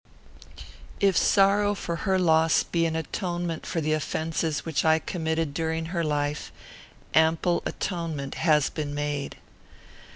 [0.99, 5.85] If sorrow for her loss be an atonement for the offences which I committed during
[5.93, 6.51] her life,
[7.13, 9.37] ample atonement has been made.